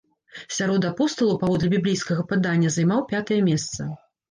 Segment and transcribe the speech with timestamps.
[0.59, 3.91] Сярод апосталаў, паводле біблейскага падання, займаў пятае месца.